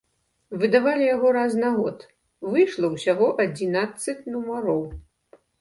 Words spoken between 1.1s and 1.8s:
яго раз на